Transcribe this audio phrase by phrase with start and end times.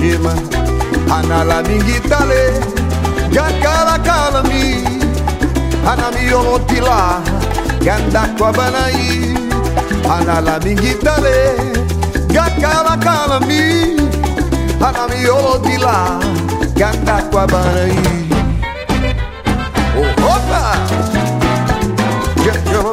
[0.00, 0.34] Makukumushima
[1.14, 2.60] Anala mingitale
[3.32, 4.84] Gakala kalami.
[5.86, 7.20] Anami olotila
[7.84, 9.34] Ganda kwa banai.
[10.10, 11.54] Anala mingitale
[12.28, 13.96] Gakala kalami.
[14.80, 16.20] Anami olotila
[16.74, 17.98] Ganda kwa banai.
[19.96, 20.76] Oh, opa!
[22.44, 22.92] Just your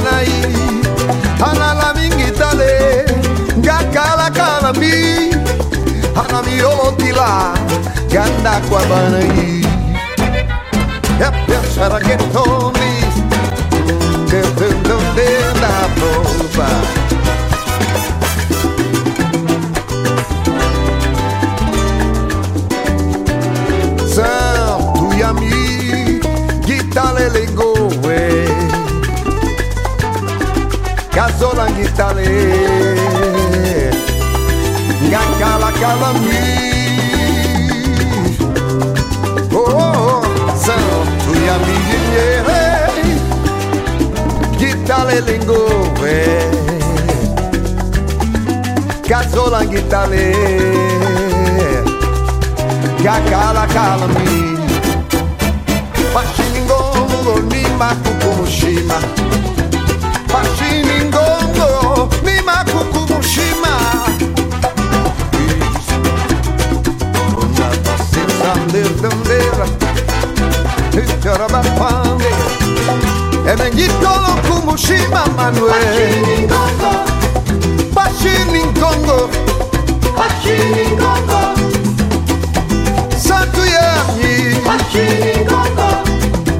[0.00, 0.32] Ganda kwa banai
[1.50, 3.04] Anala mingitale
[3.60, 5.34] Gakala kalami
[6.16, 7.54] Anami olotila
[8.10, 9.60] Ganda kwa banai.
[11.20, 13.14] É pensar que tomes
[14.30, 16.99] Cantando dentro da bomba
[31.20, 32.24] Casola Gitale
[35.12, 36.40] Gakala Kalami
[39.52, 40.56] Oh, oh, oh.
[40.56, 41.76] Santo Yami.
[44.56, 46.18] Gitale lingoe
[49.06, 50.32] Casola gitale
[53.04, 54.56] Gakala kalami
[56.14, 58.98] Pashiningongo ni makukumushima
[60.32, 61.09] Pashiningongo
[68.70, 69.66] paciência verdadeira
[71.22, 72.24] Chorabapande
[73.46, 76.48] E mengitolo kumushima Manuel.
[77.94, 79.30] Pashiningongo
[83.16, 84.56] Santo Yami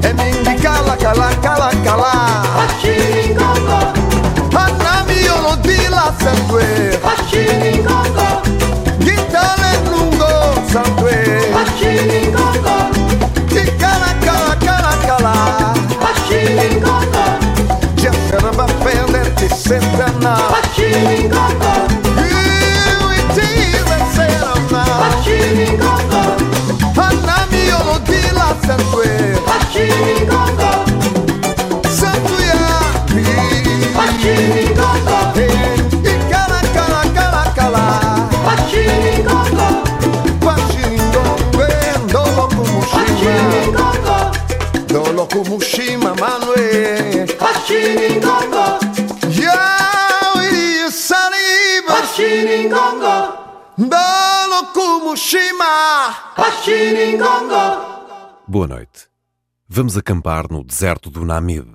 [0.03, 2.11] E mengikala kala kala kala
[4.53, 6.99] Hanami olodila Santue
[7.71, 8.80] Gitale
[10.71, 12.90] santo es.
[58.71, 59.09] Noite.
[59.67, 61.67] Vamos acampar no deserto do Namib.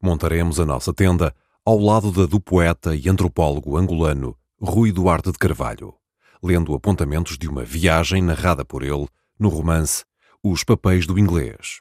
[0.00, 1.34] Montaremos a nossa tenda
[1.66, 5.94] ao lado da do poeta e antropólogo angolano Rui Duarte de Carvalho,
[6.42, 9.06] lendo apontamentos de uma viagem narrada por ele
[9.38, 10.04] no romance
[10.42, 11.80] Os Papéis do Inglês.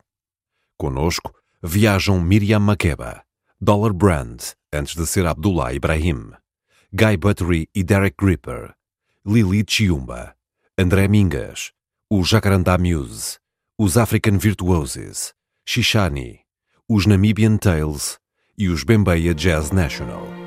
[0.78, 3.24] Conosco viajam Miriam Makeba,
[3.62, 4.42] Dollar Brand,
[4.74, 6.32] antes de ser Abdullah Ibrahim,
[6.92, 8.74] Guy Buttery e Derek Gripper,
[9.26, 10.36] Lili Chiumba,
[10.78, 11.72] André Mingas,
[12.10, 13.38] o Jacarandá Muse,
[13.84, 15.34] os African Virtuoses,
[15.66, 16.40] Shishani,
[16.88, 18.18] os Namibian Tales
[18.58, 20.43] e os Bembeia Jazz National.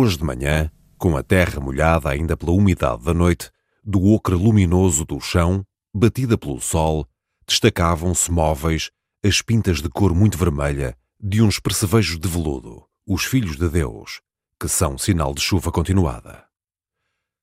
[0.00, 3.50] Hoje de manhã, com a terra molhada ainda pela umidade da noite,
[3.82, 7.04] do ocre luminoso do chão, batida pelo sol,
[7.44, 8.92] destacavam-se móveis
[9.24, 14.20] as pintas de cor muito vermelha de uns percevejos de veludo, os filhos de Deus,
[14.60, 16.44] que são sinal de chuva continuada.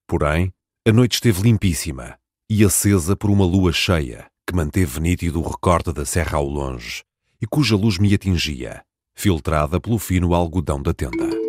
[0.08, 0.54] Porém,
[0.88, 2.18] a noite esteve limpíssima
[2.50, 7.04] e acesa por uma lua cheia que manteve nítido o recorte da serra ao longe
[7.42, 8.82] e cuja luz me atingia,
[9.14, 11.45] filtrada pelo fino algodão da tenda.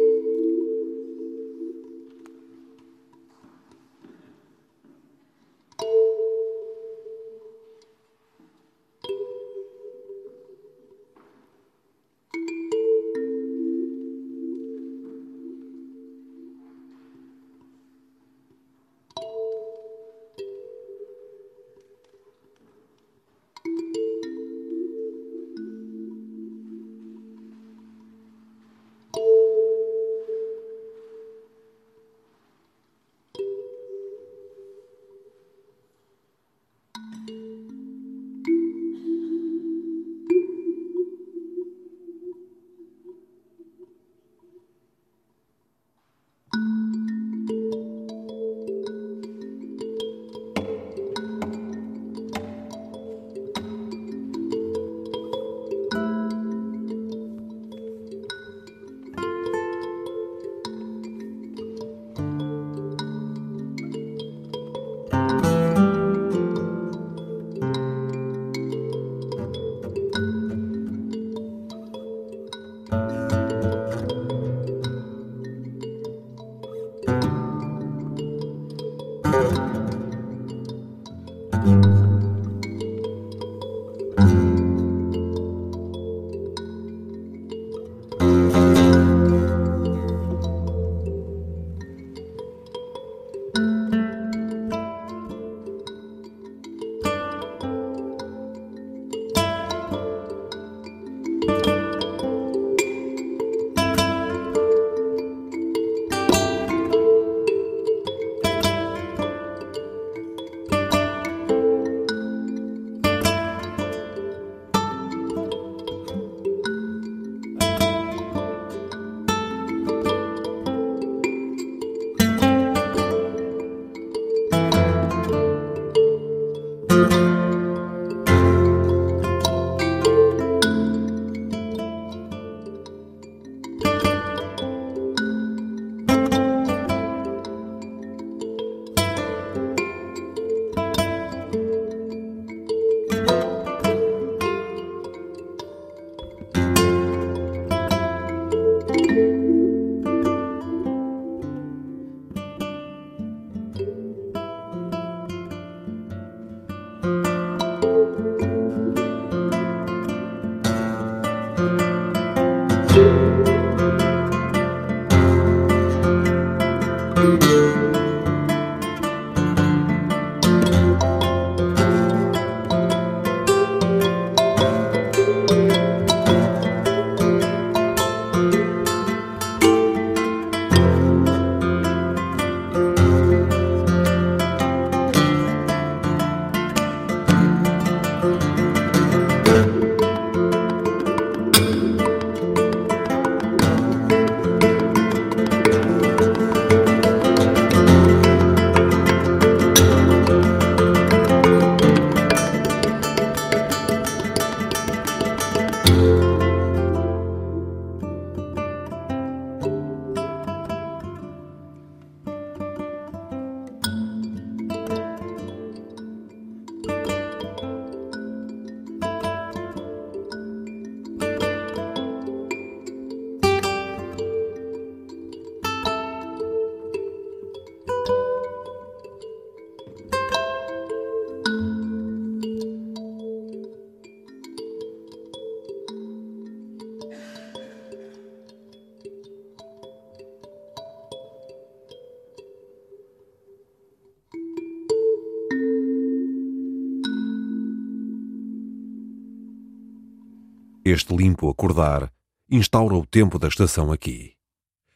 [250.89, 252.13] Este limpo acordar
[252.49, 254.35] instaura o tempo da estação aqui.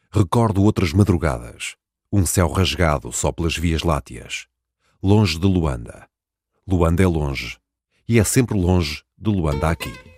[0.09, 1.75] Recordo outras madrugadas,
[2.09, 4.47] um céu rasgado só pelas vias láteas,
[5.03, 6.07] longe de Luanda.
[6.65, 7.57] Luanda é longe,
[8.07, 10.10] e é sempre longe de Luanda aqui.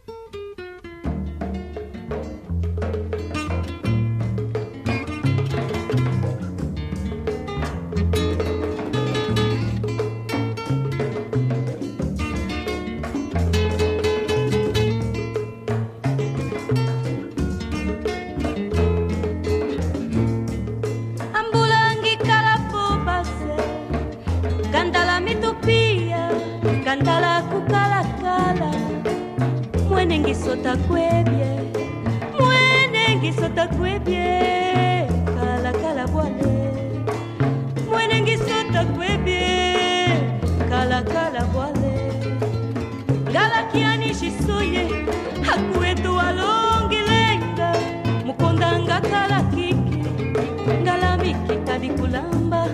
[52.43, 52.67] samba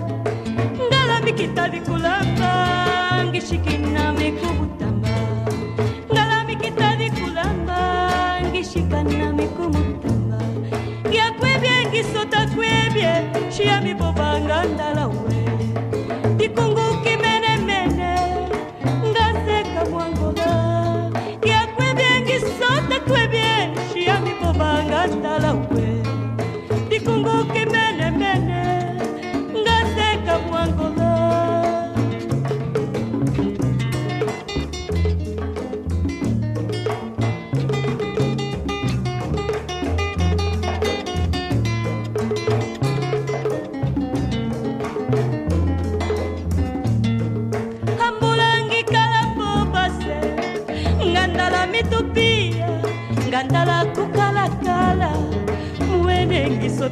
[0.90, 2.52] ngala mikita dikulamba
[3.30, 5.14] ngishikina mikumutamba.
[6.12, 7.78] Ngala mikita dikulamba
[8.50, 10.38] ngishikana mikumutamba.
[11.12, 13.12] Yakwebye ngisota kwebye
[13.54, 15.29] shiya mibobanga ndalawa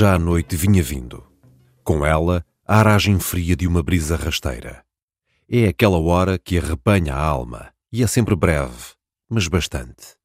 [0.00, 1.22] Já a noite vinha vindo.
[1.84, 4.82] Com ela, a aragem fria de uma brisa rasteira.
[5.46, 8.94] É aquela hora que arrepanha a alma, e é sempre breve,
[9.28, 10.16] mas bastante.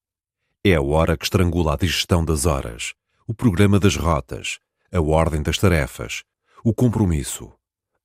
[0.64, 2.94] É a hora que estrangula a digestão das horas,
[3.28, 4.60] o programa das rotas,
[4.94, 6.24] a ordem das tarefas,
[6.64, 7.52] o compromisso,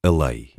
[0.02, 0.54] a lei.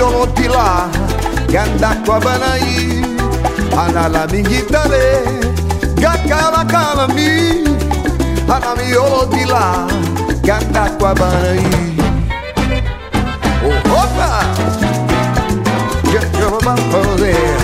[0.00, 0.88] Olotila
[1.52, 3.04] Ganda kwa banai.
[3.78, 5.04] Anala mingitale
[5.94, 7.64] Gakala kalami
[8.48, 9.86] Anami olotila
[10.44, 11.64] Ganda kwa banai.
[13.62, 14.30] Oh, opa!
[16.38, 17.59] you're about for there.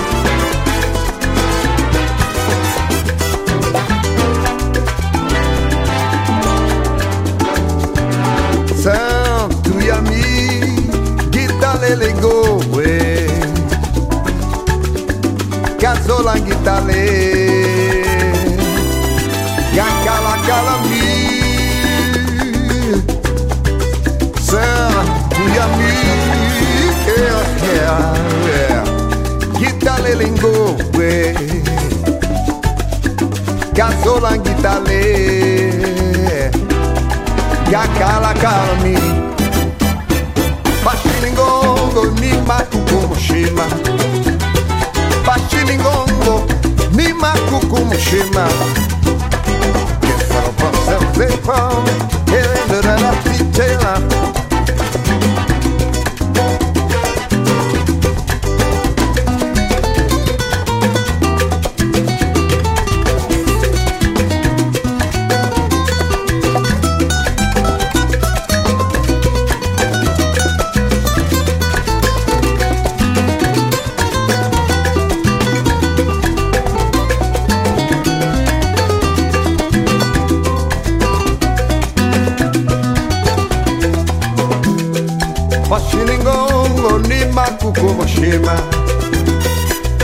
[11.87, 12.59] Gitale Lego,
[15.79, 17.07] Casola Gitale,
[19.72, 21.07] Yakala Kalami,
[24.40, 25.92] Santo Yami.
[27.07, 28.03] yeah, yeah,
[28.49, 28.85] yeah.
[29.61, 31.35] Gitale lingo, we.
[34.42, 35.03] Gitale.
[37.70, 39.15] Yakala kalmi.
[42.46, 43.66] Bashilingongo ni makukumushima.
[45.26, 46.46] Bashilingongo
[46.92, 48.46] ni makukumushima.
[50.02, 51.88] Yes, I'll pass them, they found.
[52.28, 54.26] Ele da da
[87.50, 88.56] da Mushima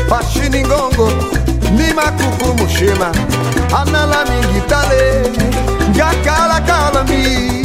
[0.09, 1.09] Pashiningongo
[1.77, 3.11] Nima kuku Mushima
[3.73, 5.33] Anala mingitale
[5.97, 7.65] Gakala kalami.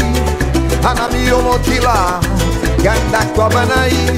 [0.83, 2.19] Anami omotila
[2.83, 4.09] Ganda kwa banai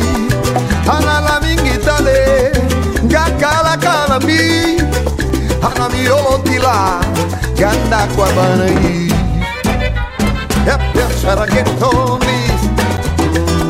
[0.88, 2.52] Anala mingitale
[3.08, 4.78] Gakala kalami.
[5.62, 7.00] Anami omotila
[7.58, 9.10] Ganda kwa banai
[10.66, 12.62] Yep, yep, sharagentonis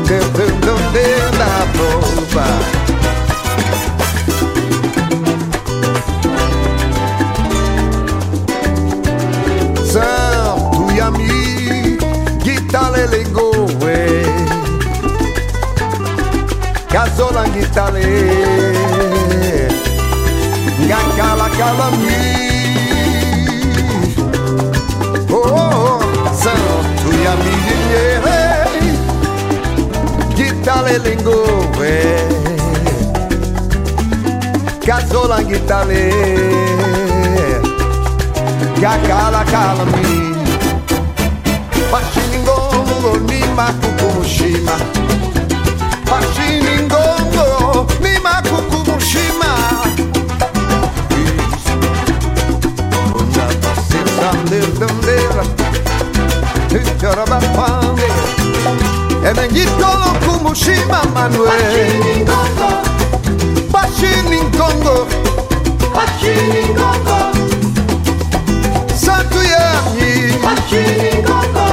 [0.06, 2.88] Dum, dum, dum, dum, da prova.
[9.84, 11.98] Santo Yami
[12.44, 14.24] Gitale legoe
[16.88, 18.06] Casola gitale
[20.86, 22.59] Gakala kalami
[30.60, 31.96] Gitale legoe
[34.84, 36.12] Casola gitale
[38.78, 40.34] Gakala kalami
[41.90, 44.76] Pashiningongo ni makukumushima
[46.04, 49.50] Pashiningongo ni makukumushima
[53.16, 55.44] Onda basisanderdandera
[56.70, 58.08] Itarabapande
[59.24, 61.50] Emengitolo kumushima Manuel.
[63.72, 65.06] Pashiningongo
[65.94, 67.18] Pashiningongo
[68.94, 70.38] Santo Yami.
[70.42, 71.66] Pashiningongo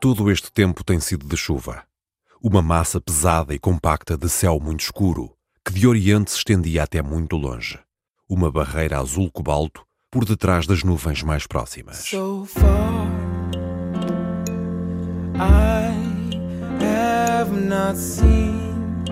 [0.00, 1.82] Todo este tempo tem sido de chuva.
[2.40, 5.34] Uma massa pesada e compacta de céu muito escuro,
[5.64, 7.78] que de oriente se estendia até muito longe.
[8.28, 11.98] Uma barreira azul cobalto por detrás das nuvens mais próximas.
[11.98, 13.08] So far,
[15.34, 15.92] I
[16.80, 19.04] have not seen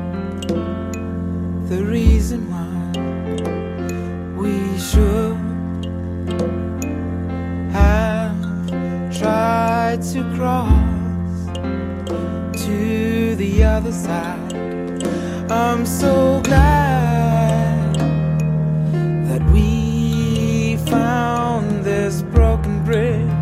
[1.69, 2.93] the reason why
[4.39, 5.37] we should
[7.75, 8.16] have
[9.19, 11.47] tried to cross
[12.65, 14.53] to the other side.
[15.51, 17.95] I'm so glad
[19.29, 23.36] that we found this broken bridge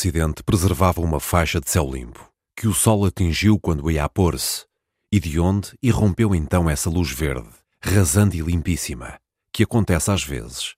[0.00, 4.64] ocidente preservava uma faixa de céu limpo, que o sol atingiu quando ia a pôr-se,
[5.12, 7.50] e de onde irrompeu então essa luz verde,
[7.82, 9.18] rasante e limpíssima,
[9.52, 10.74] que acontece às vezes,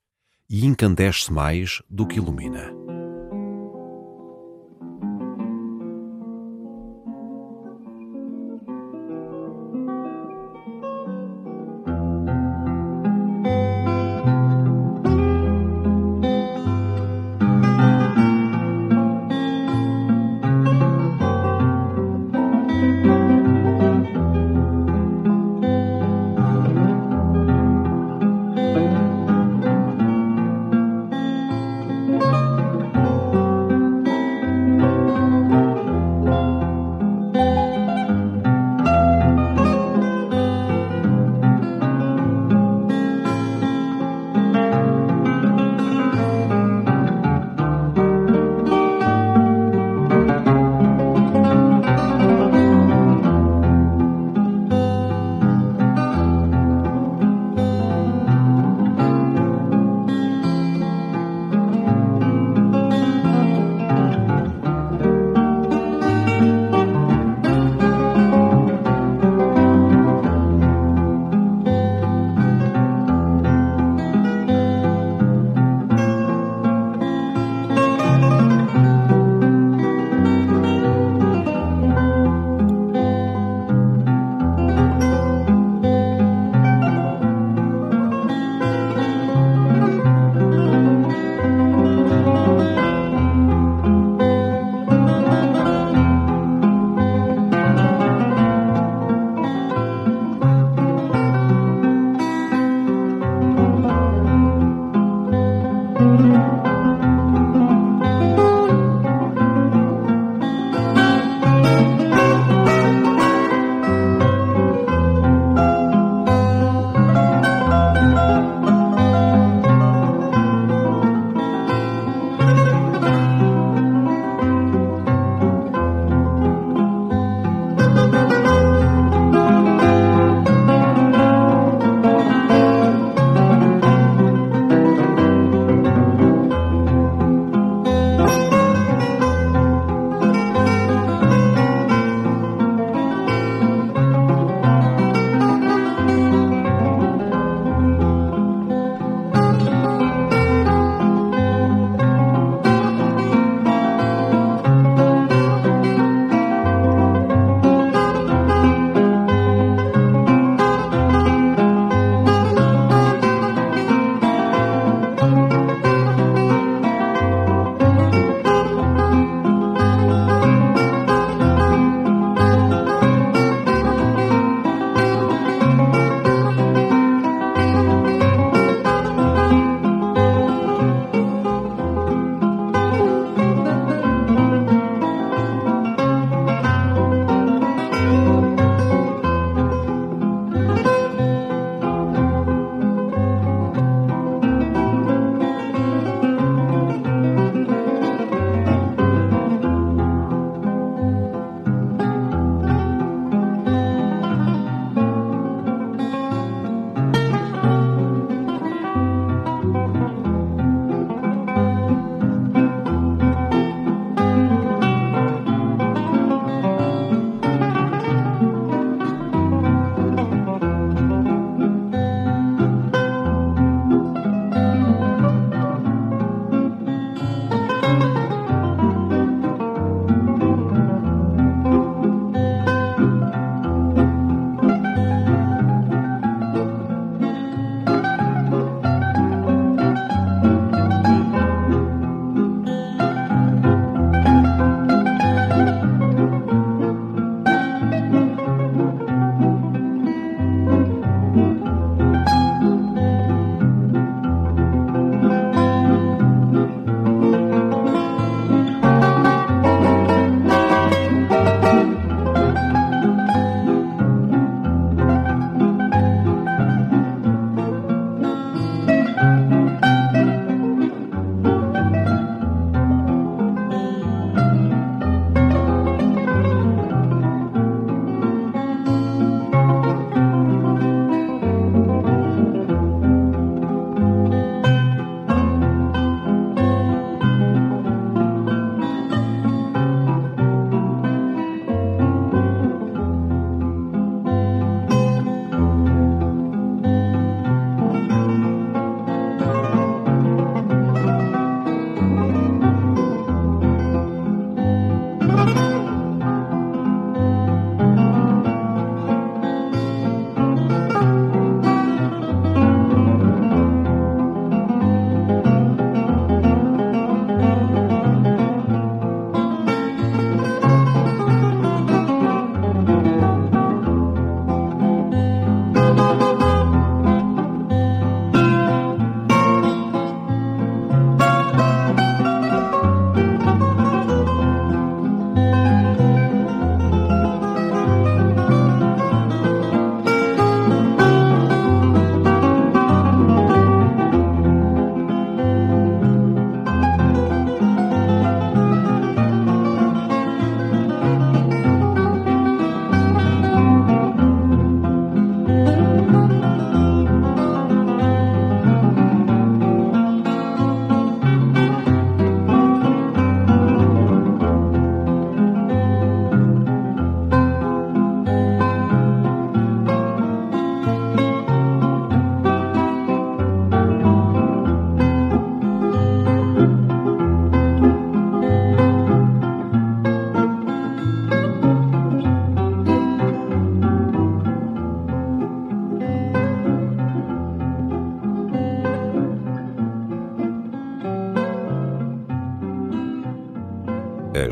[0.51, 2.92] e incandesce mais do que ilumina.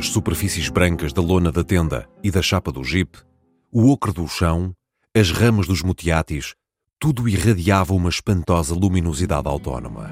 [0.01, 3.19] As superfícies brancas da lona da tenda e da chapa do jipe,
[3.71, 4.73] o ocre do chão,
[5.15, 6.55] as ramas dos mutiatis,
[6.99, 10.11] tudo irradiava uma espantosa luminosidade autónoma.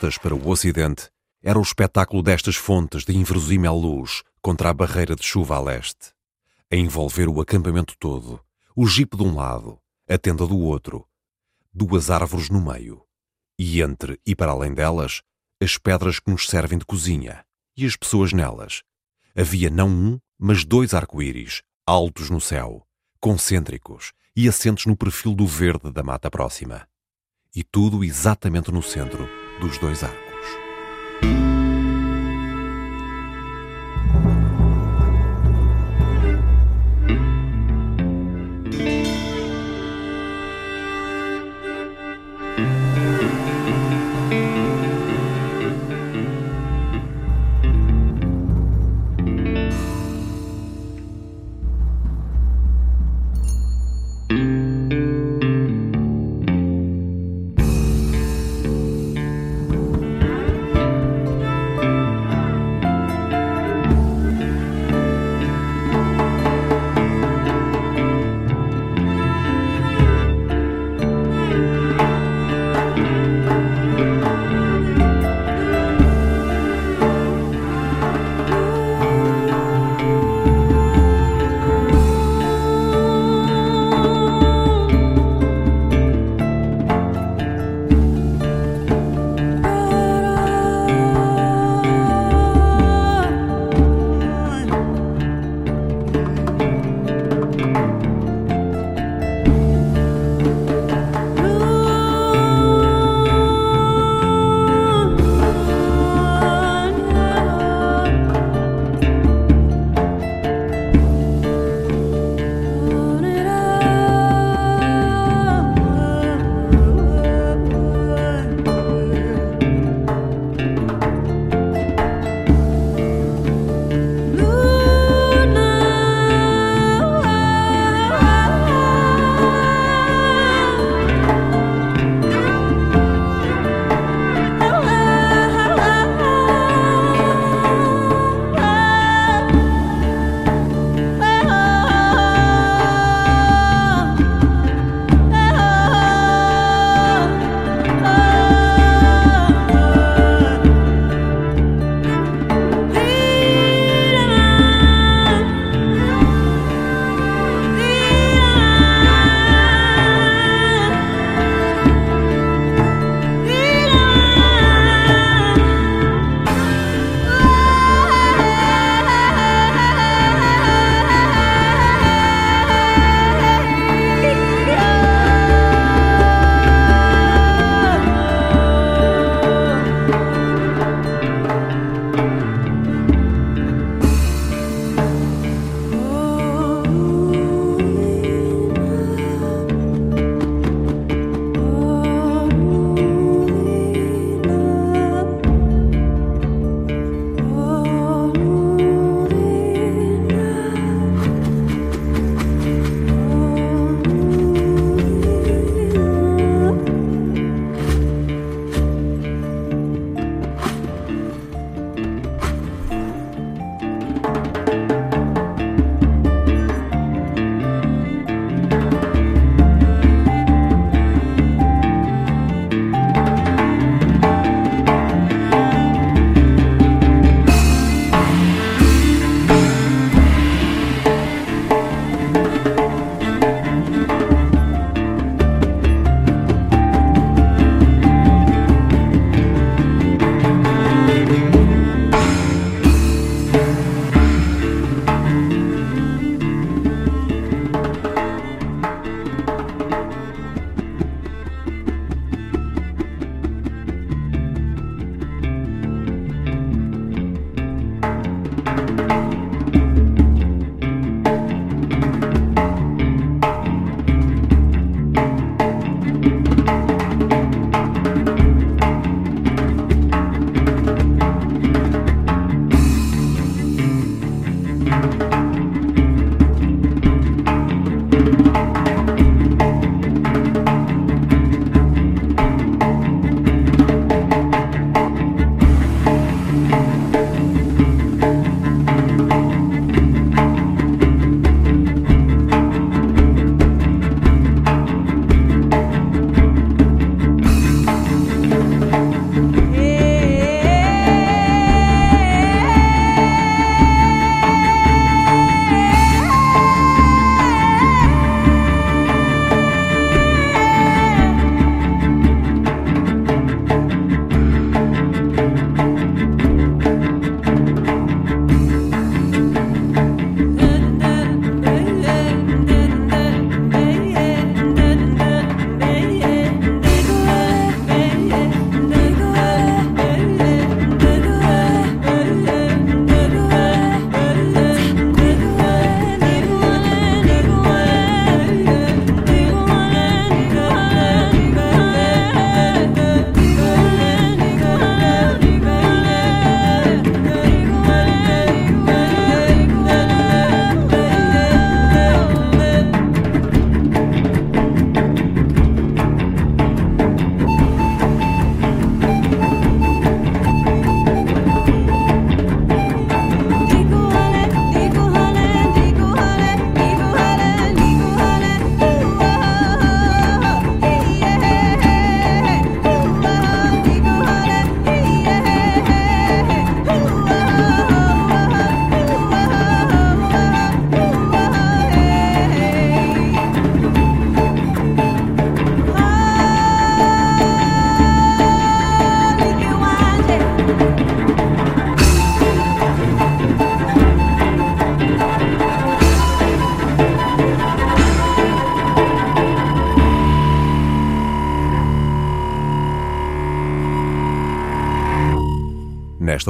[0.00, 1.10] Costas para o ocidente,
[1.42, 6.12] era o espetáculo destas fontes de inverosímil luz contra a barreira de chuva a leste,
[6.72, 8.40] a envolver o acampamento todo,
[8.74, 9.78] o jipe de um lado,
[10.08, 11.06] a tenda do outro,
[11.70, 13.02] duas árvores no meio,
[13.58, 15.20] e entre e para além delas,
[15.60, 17.44] as pedras que nos servem de cozinha
[17.76, 18.82] e as pessoas nelas.
[19.36, 22.86] Havia não um, mas dois arco-íris, altos no céu,
[23.20, 26.88] concêntricos e assentos no perfil do verde da mata próxima.
[27.54, 29.28] E tudo exatamente no centro
[29.60, 30.29] dos dois arcos.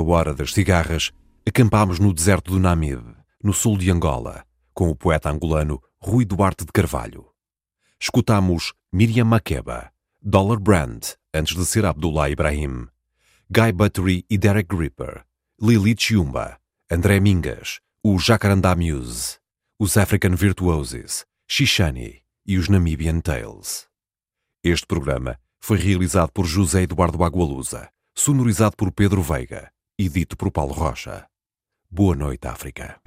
[0.01, 1.13] Nesta hora das cigarras,
[1.47, 3.05] acampámos no deserto do Namib,
[3.45, 7.27] no sul de Angola, com o poeta angolano Rui Duarte de Carvalho.
[8.01, 9.93] Escutámos Miriam Makeba,
[10.23, 11.03] Dollar Brand,
[11.35, 12.89] antes de ser Abdullah Ibrahim,
[13.51, 15.23] Guy Buttery e Derek Gripper,
[15.61, 16.59] Lili Chiumba,
[16.91, 19.39] André Mingas, o Jacarandá Muse,
[19.79, 23.87] os African Virtuoses, Shishani e os Namibian Tales.
[24.65, 29.71] Este programa foi realizado por José Eduardo Agualusa, sonorizado por Pedro Veiga
[30.01, 31.27] e dito por Paulo Rocha.
[31.91, 32.99] Boa noite, África.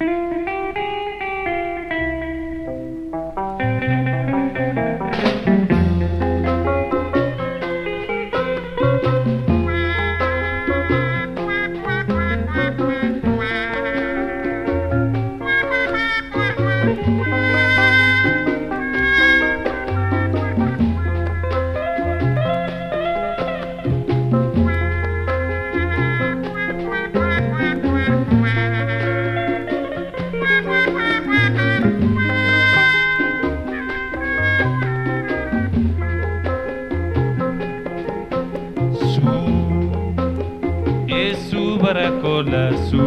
[42.46, 43.04] ಕೊಲಸು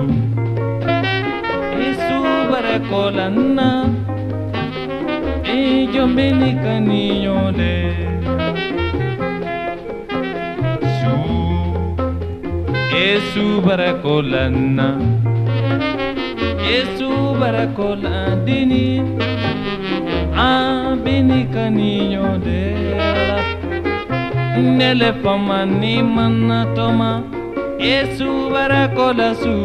[1.87, 3.61] ಏಸುವರ ಕೊಲನ್ನ
[5.57, 7.74] ಏಯೊಂಬೆನಿಕನಿಯೋಲೆ
[10.95, 11.12] ಸು
[13.03, 14.80] ಏಸುವರ ಕೊಲನ್ನ
[16.72, 18.89] ಏಸುವರ ಕೊಲದಿನಿ
[20.49, 22.62] ಆಬಿನಿಕನಿಯೋಲೆ
[24.78, 25.49] ನೆಲೆ ಪಮ
[25.80, 27.03] ನಿಮ್ಮನ್ನ ತೋಮ
[27.79, 29.57] Yesu barakola su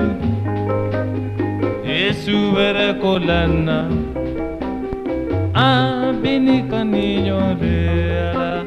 [1.85, 3.79] Yesu barakola na
[5.53, 8.63] Abini kaninyo reala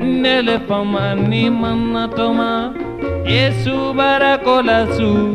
[0.00, 2.74] Nele fama ni manatoma
[3.26, 5.34] Yesu barakola su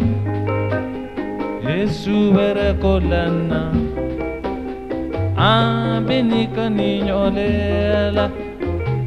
[1.68, 3.62] Yesu barakola na
[5.38, 8.32] Abini kaninyo reala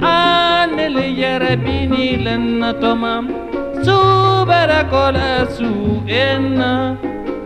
[0.01, 3.46] Anele yarabini lenna tomam
[3.87, 4.01] su
[4.51, 6.97] baracola su enna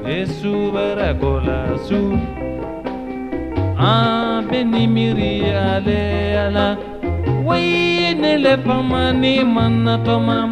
[0.07, 2.01] e su baracola su
[3.76, 6.03] a benimiri ah, ale
[6.45, 6.68] ala
[7.45, 10.51] wayne le famani manna tomam.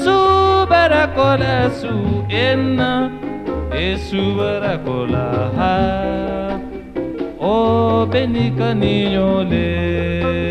[0.00, 0.18] Su
[0.70, 1.94] baracola su
[2.28, 3.10] enna
[3.72, 5.26] e su baracola
[5.58, 6.60] ha
[7.40, 10.47] o oh, benica niñole